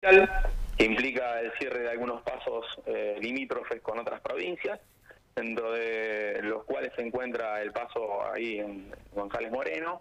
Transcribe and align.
que 0.00 0.84
implica 0.84 1.40
el 1.40 1.52
cierre 1.58 1.80
de 1.80 1.90
algunos 1.90 2.22
pasos 2.22 2.64
eh, 2.86 3.18
limítrofes 3.20 3.82
con 3.82 3.98
otras 3.98 4.20
provincias, 4.22 4.80
dentro 5.36 5.72
de 5.72 6.40
los 6.42 6.64
cuales 6.64 6.90
se 6.96 7.02
encuentra 7.02 7.60
el 7.60 7.70
paso 7.70 8.24
ahí 8.32 8.60
en 8.60 8.90
González 9.12 9.52
Moreno. 9.52 10.00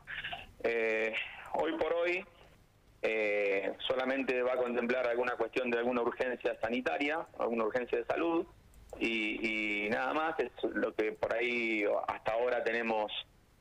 Eh, 0.63 1.13
hoy 1.54 1.73
por 1.73 1.93
hoy 1.93 2.25
eh, 3.01 3.73
solamente 3.79 4.41
va 4.41 4.54
a 4.54 4.57
contemplar 4.57 5.05
alguna 5.05 5.33
cuestión 5.33 5.70
de 5.70 5.79
alguna 5.79 6.02
urgencia 6.02 6.57
sanitaria, 6.61 7.27
alguna 7.38 7.66
urgencia 7.66 7.97
de 7.97 8.05
salud, 8.05 8.45
y, 8.97 9.86
y 9.86 9.89
nada 9.89 10.13
más, 10.13 10.39
es 10.39 10.52
lo 10.63 10.95
que 10.95 11.11
por 11.11 11.34
ahí 11.34 11.84
hasta 12.07 12.31
ahora 12.31 12.63
tenemos 12.63 13.11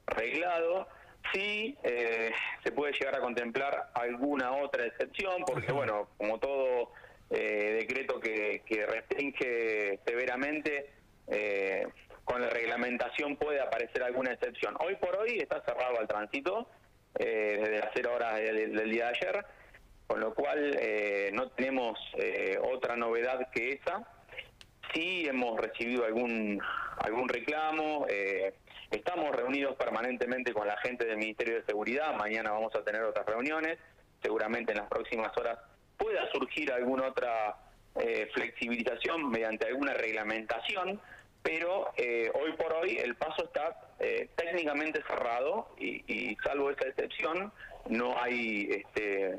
arreglado. 0.07 0.86
Sí, 1.32 1.76
eh, 1.82 2.32
se 2.62 2.72
puede 2.72 2.92
llegar 2.92 3.16
a 3.16 3.20
contemplar 3.20 3.90
alguna 3.95 4.52
otra 4.52 4.86
excepción, 4.86 5.42
porque 5.46 5.72
bueno, 5.72 6.08
como 6.16 6.38
todo 6.38 6.92
eh, 7.30 7.77
decreto 7.80 8.18
que, 8.20 8.62
restringe 8.86 10.00
severamente, 10.06 10.91
eh, 11.27 11.86
con 12.24 12.41
la 12.41 12.50
reglamentación 12.50 13.36
puede 13.36 13.60
aparecer 13.60 14.02
alguna 14.02 14.33
excepción. 14.33 14.74
Hoy 14.80 14.96
por 14.96 15.16
hoy 15.16 15.38
está 15.38 15.62
cerrado 15.64 15.98
al 15.98 16.06
tránsito 16.06 16.69
desde 17.19 17.80
las 17.80 17.91
0 17.95 18.12
horas 18.14 18.36
del, 18.36 18.91
día 18.91 19.06
de 19.06 19.16
ayer, 19.16 19.45
con 20.06 20.20
lo 20.20 20.34
cual 20.34 20.78
no 21.33 21.50
tenemos 21.50 21.98
otra 22.70 22.97
novedad 22.97 23.50
que 23.50 23.72
esa. 23.72 24.06
Sí 24.92 25.27
hemos 25.27 25.58
recibido 25.58 26.05
algún 26.05 26.62
algún 26.98 27.28
reclamo. 27.28 28.06
Eh, 28.08 28.55
Estamos 28.91 29.37
reunidos 29.37 29.77
permanentemente 29.77 30.55
con 30.55 30.66
la 30.66 30.77
gente 30.78 31.05
del 31.05 31.19
Ministerio 31.19 31.56
de 31.56 31.65
Seguridad, 31.65 32.15
mañana 32.15 32.52
vamos 32.52 32.74
a 32.74 32.83
tener 32.83 33.02
otras 33.02 33.27
reuniones, 33.27 33.78
seguramente 34.23 34.73
en 34.73 34.78
las 34.78 34.88
próximas 34.88 35.37
horas 35.37 35.59
pueda 35.98 36.30
surgir 36.33 36.73
alguna 36.73 37.09
otra 37.09 37.56
eh, 37.97 38.28
flexibilización 38.33 39.28
mediante 39.28 39.66
alguna 39.66 39.92
reglamentación, 39.92 41.00
pero 41.42 41.92
eh, 41.97 42.31
hoy 42.34 42.53
por 42.53 42.72
hoy 42.72 42.97
el 42.97 43.14
paso 43.16 43.44
está 43.44 43.78
eh, 43.98 44.31
técnicamente 44.36 45.03
cerrado 45.06 45.75
y, 45.78 46.36
salvo 46.42 46.70
esa 46.70 46.89
excepción 46.89 47.53
no 47.89 48.19
hay 48.19 48.69
este 48.70 49.36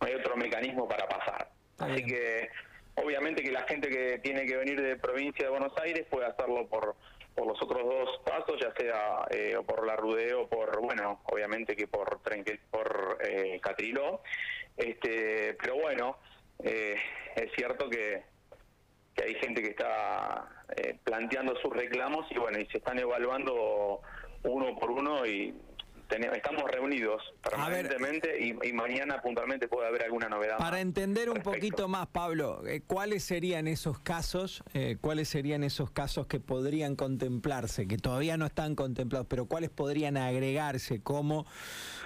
no 0.00 0.06
hay 0.06 0.14
otro 0.14 0.36
mecanismo 0.36 0.88
para 0.88 1.06
pasar. 1.06 1.48
Así 1.78 2.04
que 2.04 2.48
obviamente 2.96 3.42
que 3.42 3.52
la 3.52 3.62
gente 3.62 3.88
que 3.88 4.18
tiene 4.18 4.46
que 4.46 4.56
venir 4.56 4.80
de 4.80 4.96
provincia 4.96 5.44
de 5.44 5.50
Buenos 5.50 5.76
Aires 5.78 6.06
puede 6.10 6.26
hacerlo 6.26 6.66
por 6.66 6.96
por 7.34 7.46
los 7.46 7.60
otros 7.62 7.82
dos 7.84 8.20
pasos, 8.24 8.60
ya 8.60 8.72
sea 8.74 9.26
eh, 9.30 9.56
por 9.66 9.86
la 9.86 9.96
Rudeo 9.96 10.42
o 10.42 10.48
por, 10.48 10.80
bueno, 10.80 11.20
obviamente 11.24 11.74
que 11.76 11.86
por 11.86 12.20
por 12.70 13.18
eh, 13.22 13.60
Catriló. 13.62 14.20
Este, 14.76 15.54
pero 15.60 15.76
bueno, 15.76 16.18
eh, 16.62 16.96
es 17.36 17.52
cierto 17.54 17.88
que, 17.88 18.22
que 19.14 19.24
hay 19.24 19.34
gente 19.36 19.62
que 19.62 19.70
está 19.70 20.64
eh, 20.76 20.98
planteando 21.04 21.56
sus 21.56 21.72
reclamos 21.72 22.26
y 22.30 22.38
bueno, 22.38 22.58
y 22.58 22.66
se 22.66 22.78
están 22.78 22.98
evaluando 22.98 24.00
uno 24.44 24.76
por 24.78 24.90
uno 24.90 25.26
y 25.26 25.54
estamos 26.20 26.70
reunidos 26.70 27.22
permanentemente 27.42 28.38
y, 28.40 28.72
mañana 28.72 29.20
puntualmente 29.20 29.68
puede 29.68 29.88
haber 29.88 30.04
alguna 30.04 30.28
novedad. 30.28 30.58
Para 30.58 30.80
entender 30.80 31.30
un 31.30 31.42
poquito 31.42 31.88
más, 31.88 32.06
Pablo, 32.08 32.62
eh, 32.66 32.82
¿cuáles 32.86 33.22
serían 33.22 33.66
esos 33.66 33.98
casos? 34.00 34.62
Eh, 34.74 34.96
¿Cuáles 35.00 35.28
serían 35.28 35.62
esos 35.62 35.90
casos 35.90 36.26
que 36.26 36.40
podrían 36.40 36.96
contemplarse, 36.96 37.86
que 37.86 37.96
todavía 37.96 38.36
no 38.36 38.46
están 38.46 38.74
contemplados, 38.74 39.26
pero 39.28 39.46
cuáles 39.46 39.70
podrían 39.70 40.16
agregarse 40.16 41.02
como 41.02 41.46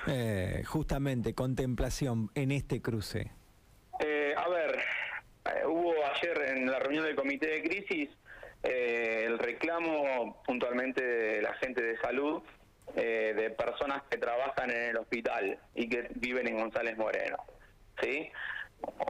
eh, 0.07 0.63
justamente 0.67 1.35
contemplación 1.35 2.31
en 2.35 2.53
este 2.53 2.81
cruce? 2.81 3.31
a 4.37 4.49
ver, 4.49 4.79
hubo 5.67 5.95
ayer 6.15 6.57
en 6.57 6.71
la 6.71 6.79
reunión 6.79 7.05
del 7.05 7.17
comité 7.17 7.49
de 7.49 7.63
crisis 7.63 8.11
el 8.63 9.39
reclamo 9.39 10.43
puntualmente 10.45 11.03
de 11.05 11.43
la 11.43 11.55
gente 11.55 11.83
de 11.83 11.97
salud 11.99 12.43
eh, 12.99 13.35
de 13.37 13.51
personas 13.51 14.05
que 14.09 14.17
trabajan 14.17 14.71
en 14.71 14.85
el 14.85 14.97
hospital 14.97 15.59
y 15.75 15.87
que 15.87 16.09
viven 16.15 16.49
en 16.49 16.57
González 16.57 16.97
Moreno. 16.97 17.37
¿sí? 18.01 18.31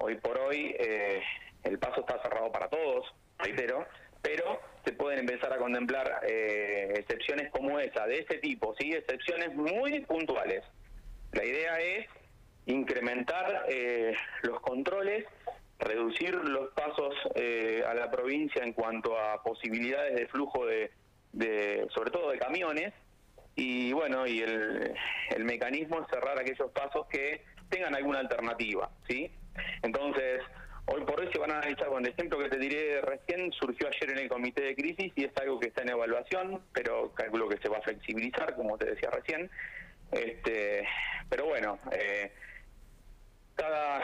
Hoy 0.01 0.17
por 0.17 0.37
hoy 0.39 0.75
eh, 0.77 1.23
el 1.63 1.79
paso 1.79 2.01
está 2.01 2.21
cerrado 2.21 2.51
para 2.51 2.69
todos, 2.69 3.15
reitero, 3.39 3.87
pero 4.23 4.61
se 4.85 4.93
pueden 4.93 5.21
empezar 5.21 5.53
a 5.53 5.59
contemplar 5.59 6.21
eh, 6.29 6.95
excepciones 6.97 7.49
como 7.53 7.79
esa, 7.79 8.09
de 8.09 8.19
ese 8.19 8.39
tipo, 8.39 8.75
¿sí? 8.77 8.93
excepciones 8.93 9.55
muy 9.55 10.01
puntuales. 10.01 10.65
La 11.31 11.45
idea 11.45 11.79
es 11.79 12.09
incrementar 12.67 13.67
los 14.43 14.59
controles, 14.63 15.27
reducir 15.79 16.35
los 16.35 16.73
pasos 16.73 17.15
a 17.87 17.95
la 17.95 18.11
provincia 18.11 18.65
en 18.65 18.73
cuanto 18.73 19.17
a 19.17 19.45
posibilidades 19.45 20.17
de 20.17 20.27
flujo 20.27 20.67
de 20.67 20.91
sobre 21.95 22.11
todo 22.11 22.33
de 22.33 22.39
camiones, 22.39 22.93
y 23.57 23.93
bueno, 23.95 24.27
y 24.27 24.41
el, 24.41 24.95
el 25.35 25.45
mecanismo 25.45 26.03
es 26.03 26.09
cerrar 26.09 26.39
aquellos 26.39 26.71
pasos 26.73 27.07
que 27.09 27.43
tengan 27.71 27.95
alguna 27.95 28.19
alternativa, 28.21 28.91
¿sí? 29.09 29.31
Entonces, 29.83 30.43
hoy 30.85 31.03
por 31.05 31.19
hoy 31.19 31.31
se 31.33 31.39
van 31.39 31.51
a 31.51 31.59
analizar, 31.59 31.89
con 31.89 32.05
el 32.05 32.13
ejemplo 32.13 32.39
que 32.39 32.51
te 32.51 32.59
diré 32.59 33.01
recién, 33.01 33.51
surgió 33.53 33.89
ayer 33.89 34.11
en 34.11 34.19
el 34.19 34.29
comité 34.29 34.63
de 34.63 34.77
crisis 34.77 35.11
y 35.17 35.25
es 35.25 35.37
algo 35.41 35.59
que 35.59 35.69
está 35.69 35.83
en 35.83 35.89
evaluación, 35.89 36.63
pero 36.75 37.13
calculo 37.15 37.49
que 37.49 37.57
se 37.57 37.71
va 37.71 37.79
a 37.79 37.83
flexibilizar, 37.83 38.55
como 38.55 38.77
te 38.77 38.91
decía 38.91 39.11
recién. 39.11 39.51
Este, 40.13 40.87
pero 41.31 41.47
bueno, 41.47 41.79
eh, 41.93 42.33
cada, 43.55 44.03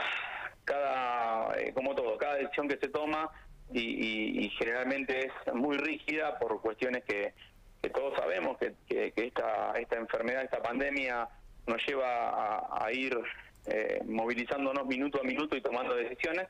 cada 0.64 1.60
eh, 1.60 1.74
como 1.74 1.94
todo, 1.94 2.16
cada 2.16 2.36
decisión 2.36 2.68
que 2.68 2.78
se 2.78 2.88
toma 2.88 3.30
y, 3.70 4.46
y 4.46 4.48
generalmente 4.58 5.26
es 5.26 5.54
muy 5.54 5.76
rígida 5.76 6.38
por 6.38 6.60
cuestiones 6.62 7.04
que 7.04 7.34
que 7.82 7.90
todos 7.90 8.14
sabemos 8.16 8.56
que, 8.58 9.12
esta, 9.16 9.72
esta 9.72 9.96
enfermedad, 9.96 10.44
esta 10.44 10.62
pandemia 10.62 11.28
nos 11.66 11.84
lleva 11.84 12.60
a, 12.70 12.92
ir 12.92 13.18
eh, 13.66 14.00
movilizándonos 14.06 14.86
minuto 14.86 15.20
a 15.20 15.24
minuto 15.24 15.56
y 15.56 15.60
tomando 15.60 15.94
decisiones, 15.96 16.46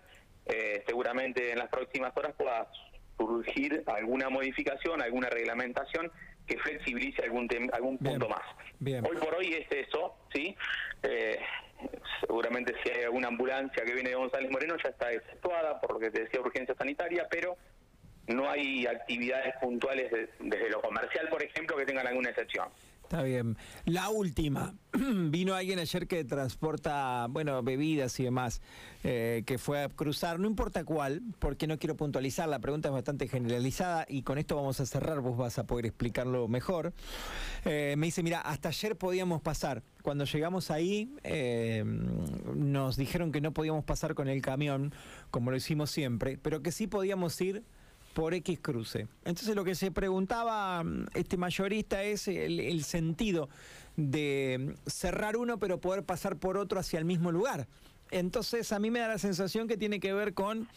eh, 0.47 0.83
seguramente 0.87 1.53
en 1.53 1.59
las 1.59 1.69
próximas 1.69 2.15
horas 2.17 2.35
pueda 2.37 2.69
surgir 3.17 3.83
alguna 3.87 4.29
modificación, 4.29 5.01
alguna 5.01 5.31
reglamentación 5.31 6.11
que 6.47 6.59
flexibilice 6.59 7.23
algún 7.23 7.49
algún 7.73 7.97
punto 7.99 8.29
más. 8.29 8.43
Hoy 8.81 9.17
por 9.17 9.35
hoy 9.35 9.55
es 9.55 9.87
eso, 9.87 10.17
¿sí? 10.35 10.57
Eh, 11.03 11.39
seguramente 12.21 12.75
si 12.83 12.91
hay 12.91 13.05
alguna 13.05 13.29
ambulancia 13.29 13.85
que 13.85 13.95
viene 13.95 14.11
de 14.11 14.17
González 14.17 14.51
Moreno 14.51 14.77
ya 14.83 14.91
está 14.91 15.13
exceptuada 15.13 15.81
por 15.81 15.95
lo 15.95 15.99
que 15.99 16.11
te 16.11 16.23
decía 16.23 16.41
urgencia 16.41 16.75
sanitaria, 16.75 17.27
pero 17.31 17.57
no 18.27 18.51
hay 18.51 18.87
actividades 18.87 19.55
puntuales 19.61 20.11
desde 20.39 20.71
lo 20.71 20.81
comercial, 20.81 21.29
por 21.29 21.43
ejemplo, 21.43 21.77
que 21.77 21.87
tengan 21.87 22.07
alguna 22.07 22.31
excepción. 22.31 22.69
Está 23.13 23.25
bien. 23.25 23.59
La 23.85 24.09
última. 24.09 24.75
Vino 24.95 25.55
alguien 25.55 25.79
ayer 25.79 26.07
que 26.07 26.25
transporta, 26.25 27.27
bueno, 27.29 27.63
bebidas 27.63 28.19
y 28.21 28.25
demás, 28.25 28.63
eh, 29.05 29.43
que 29.45 29.59
fue 29.59 29.83
a 29.83 29.91
cruzar, 29.91 30.41
no 30.41 30.49
importa 30.49 30.83
cuál, 30.85 31.21
porque 31.39 31.67
no 31.67 31.79
quiero 31.79 31.95
puntualizar, 31.95 32.49
la 32.49 32.59
pregunta 32.59 32.89
es 32.89 32.95
bastante 32.95 33.29
generalizada 33.29 34.07
y 34.09 34.23
con 34.23 34.39
esto 34.39 34.57
vamos 34.57 34.81
a 34.81 34.87
cerrar, 34.87 35.21
vos 35.21 35.37
vas 35.37 35.59
a 35.59 35.67
poder 35.67 35.85
explicarlo 35.85 36.49
mejor. 36.49 36.95
Eh, 37.67 37.97
me 37.99 38.07
dice, 38.07 38.23
mira, 38.23 38.41
hasta 38.41 38.71
ayer 38.71 38.97
podíamos 38.97 39.43
pasar. 39.43 39.83
Cuando 40.03 40.25
llegamos 40.25 40.71
ahí, 40.71 41.15
eh, 41.23 41.85
nos 41.85 42.97
dijeron 42.97 43.31
que 43.31 43.43
no 43.43 43.53
podíamos 43.53 43.85
pasar 43.85 44.15
con 44.15 44.29
el 44.29 44.41
camión, 44.41 44.95
como 45.31 45.51
lo 45.51 45.59
hicimos 45.59 45.91
siempre, 45.91 46.39
pero 46.41 46.63
que 46.63 46.73
sí 46.73 46.87
podíamos 46.87 47.39
ir 47.43 47.63
por 48.13 48.35
X 48.35 48.59
cruce. 48.61 49.07
Entonces 49.25 49.55
lo 49.55 49.65
que 49.65 49.75
se 49.75 49.91
preguntaba 49.91 50.83
mm, 50.83 51.07
este 51.15 51.37
mayorista 51.37 52.03
es 52.03 52.29
el, 52.29 52.85
sentido 52.85 53.49
de 53.97 54.75
cerrar 54.87 55.37
uno 55.37 55.59
pero 55.59 55.81
poder 55.81 56.05
pasar 56.05 56.37
por 56.37 56.57
otro 56.57 56.81
hacia 56.81 56.99
el 56.99 57.05
mismo 57.05 57.33
lugar. 57.33 57.69
Entonces 58.11 58.73
a 58.73 58.79
mí 58.79 58.91
me 58.91 58.99
da 58.99 59.09
la 59.09 59.19
sensación 59.19 59.69
que 59.69 59.79
tiene 59.79 59.99
que 59.99 60.13
ver 60.13 60.35
con 60.35 60.69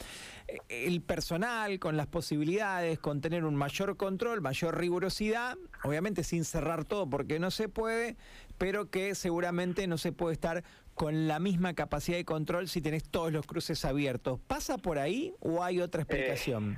eh, 0.48 0.58
el 0.70 1.02
personal, 1.02 1.80
con 1.80 1.98
las 1.98 2.08
posibilidades, 2.08 2.98
con 2.98 3.20
tener 3.20 3.44
un 3.44 3.56
mayor 3.56 3.98
control, 3.98 4.42
mayor 4.42 4.78
rigurosidad, 4.78 5.58
obviamente 5.84 6.24
sin 6.24 6.46
cerrar 6.46 6.86
todo 6.86 7.10
porque 7.10 7.40
no 7.40 7.52
se 7.52 7.68
puede, 7.68 8.16
pero 8.58 8.90
que 8.90 9.16
seguramente 9.16 9.86
no 9.88 9.98
se 9.98 10.14
puede 10.14 10.34
estar 10.34 10.64
con 10.94 11.28
la 11.28 11.40
misma 11.40 11.74
capacidad 11.74 12.18
de 12.18 12.24
control 12.24 12.70
si 12.70 12.80
tenés 12.80 13.04
todos 13.04 13.34
los 13.34 13.46
cruces 13.46 13.84
abiertos. 13.84 14.40
¿Pasa 14.48 14.78
por 14.78 14.98
ahí 14.98 15.34
o 15.42 15.62
hay 15.62 15.82
otra 15.82 16.02
eh, 16.02 16.06
explicación? 16.08 16.78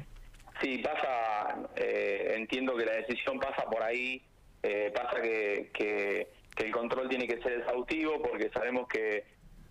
Sí, 0.62 0.80
pasa, 0.80 1.56
eh, 1.76 2.34
entiendo 2.36 2.76
que 2.76 2.86
la 2.86 2.94
decisión 2.94 3.40
pasa 3.40 3.64
por 3.70 3.84
ahí, 3.84 4.22
eh, 4.64 4.92
pasa 4.94 5.22
que, 5.22 5.70
que, 5.74 6.28
el 6.58 6.72
control 6.72 7.08
tiene 7.08 7.28
que 7.28 7.40
ser 7.44 7.60
exhaustivo 7.60 8.22
porque 8.22 8.50
sabemos 8.50 8.88
que, 8.88 9.24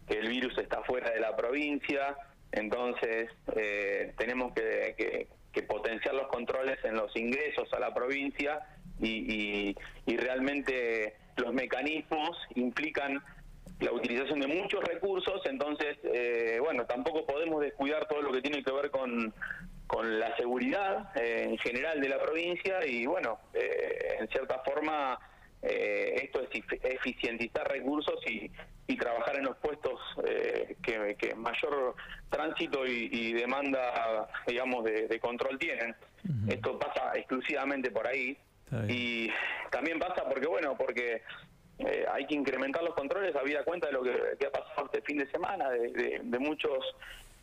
el 0.09 0.29
virus 0.29 0.57
está 0.59 0.85
fuera 0.85 1.11
de 1.11 1.19
la 1.19 1.35
provincia, 1.35 2.17
entonces 2.53 3.29
eh, 3.57 4.15
tenemos 4.17 4.53
que, 4.53 5.27
que, 5.53 5.63
potenciar 5.65 6.15
los 6.15 6.29
controles 6.29 6.79
en 6.85 6.95
los 6.95 7.17
ingresos 7.17 7.73
a 7.73 7.81
la 7.81 7.93
provincia 7.93 8.61
y, 9.01 9.09
y, 9.09 9.77
y 10.05 10.17
realmente 10.17 11.17
los 11.39 11.53
mecanismos 11.53 12.39
implican 12.55 13.21
la 13.81 13.93
utilización 13.93 14.41
de 14.41 14.47
muchos 14.47 14.83
recursos, 14.85 15.41
entonces, 15.45 15.99
eh, 16.05 16.59
bueno, 16.61 16.87
tampoco 16.87 17.27
podemos 17.27 17.61
descuidar 17.61 18.07
todo 18.07 18.23
lo 18.23 18.33
que 18.33 18.41
tiene 18.41 18.63
que 18.63 18.73
ver 18.73 18.91
con, 18.91 19.35
con 19.87 20.19
la 20.19 20.37
seguridad 20.37 21.17
eh, 21.17 21.47
en 21.51 21.59
general 21.59 22.01
de 22.01 22.09
la 22.09 22.19
provincia 22.21 22.85
y, 22.87 23.07
bueno, 23.07 23.39
eh, 23.55 24.17
en 24.21 24.29
cierta 24.29 24.61
forma 24.61 25.19
esto 25.63 26.43
es 26.43 26.63
eficientizar 26.85 27.67
recursos 27.69 28.15
y, 28.29 28.49
y 28.87 28.97
trabajar 28.97 29.37
en 29.39 29.47
los 29.47 29.57
puestos 29.57 29.99
que, 30.81 31.17
que, 31.19 31.35
mayor 31.35 31.97
tránsito 32.31 32.87
y, 32.87 33.33
demanda, 33.33 34.29
digamos, 34.47 34.85
de, 34.85 35.19
control 35.19 35.59
tienen. 35.59 35.97
Esto 36.47 36.79
pasa 36.79 37.11
exclusivamente 37.17 37.91
por 37.91 38.07
ahí. 38.07 38.39
Y 38.87 39.29
también 39.73 39.99
pasa 39.99 40.29
porque, 40.29 40.47
bueno, 40.47 40.77
porque 40.77 41.23
eh, 41.79 42.07
hay 42.11 42.27
que 42.27 42.35
incrementar 42.35 42.83
los 42.83 42.95
controles, 42.95 43.37
habida 43.37 43.63
cuenta 43.63 43.89
de 43.89 43.93
lo 43.93 44.03
que, 44.03 44.47
ha 44.47 44.51
pasado 44.51 44.87
este 44.87 45.03
fin 45.03 45.19
de 45.19 45.31
semana, 45.31 45.69
de, 45.69 46.39
muchos 46.39 46.79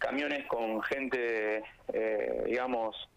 camiones 0.04 0.46
con 0.48 0.82
gente, 0.84 1.64
eh, 1.94 2.44
digamos, 2.46 3.10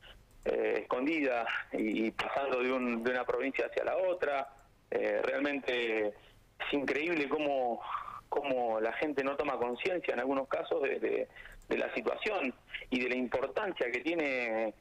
eh, 0.45 0.79
escondida 0.83 1.45
y, 1.73 2.13
pasando 2.13 2.63
de, 2.63 2.73
una 2.73 3.25
provincia 3.25 3.67
hacia 3.67 3.85
la 3.85 3.97
otra. 3.97 4.49
realmente 4.89 6.07
es 6.07 6.73
increíble 6.73 7.29
cómo, 7.29 7.81
cómo 8.29 8.81
la 8.81 8.93
gente 8.93 9.25
no 9.25 9.37
toma 9.37 9.59
conciencia 9.59 10.15
en 10.15 10.21
algunos 10.21 10.47
casos 10.47 10.81
de 10.83 11.29
la 11.69 11.93
situación 11.93 12.55
y 12.91 13.01
de 13.01 13.09
la 13.09 13.17
importancia 13.17 13.91
que 13.91 14.01
tiene 14.01 14.73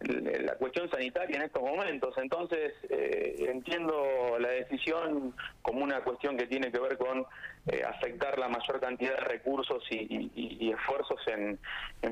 la 0.00 0.54
cuestión 0.56 0.90
sanitaria 0.90 1.36
en 1.36 1.42
estos 1.42 1.62
momentos. 1.62 2.14
Entonces, 2.18 2.72
eh, 2.88 3.36
entiendo 3.48 4.38
la 4.38 4.48
decisión 4.48 5.34
como 5.62 5.82
una 5.82 6.00
cuestión 6.02 6.36
que 6.36 6.46
tiene 6.46 6.70
que 6.70 6.78
ver 6.78 6.96
con 6.98 7.24
eh, 7.66 7.82
afectar 7.84 8.38
la 8.38 8.48
mayor 8.48 8.80
cantidad 8.80 9.16
de 9.16 9.24
recursos 9.24 9.82
y, 9.90 10.70
esfuerzos 10.72 11.20
en, 11.28 11.58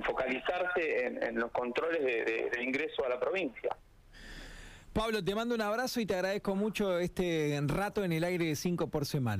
focalizarse 0.02 1.06
en, 1.06 1.38
los 1.38 1.50
controles 1.50 2.02
de, 2.02 2.50
de 2.50 2.62
ingreso 2.62 3.04
a 3.04 3.08
la 3.08 3.18
provincia. 3.18 3.76
Pablo, 4.92 5.22
te 5.22 5.34
mando 5.36 5.54
un 5.54 5.60
abrazo 5.60 6.00
y 6.00 6.06
te 6.06 6.14
agradezco 6.14 6.56
mucho 6.56 6.98
este 6.98 7.60
rato 7.66 8.02
en 8.02 8.10
el 8.12 8.24
aire 8.24 8.46
de 8.46 8.56
5 8.56 8.90
por 8.90 9.06
semana. 9.06 9.38